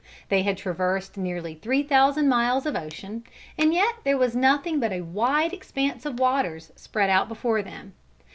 They 0.29 0.41
had 0.41 0.57
traversed 0.57 1.15
nearly 1.15 1.53
three 1.53 1.83
thousand 1.83 2.27
miles 2.27 2.65
of 2.65 2.75
ocean, 2.75 3.23
and 3.55 3.71
yet 3.71 3.97
there 4.03 4.17
was 4.17 4.35
nothing 4.35 4.79
but 4.79 4.91
a 4.91 5.01
wide 5.01 5.53
expanse 5.53 6.07
of 6.07 6.19
waters 6.19 6.71
spread 6.75 7.11
out 7.11 7.27
before 7.29 7.61
them. 7.61 7.93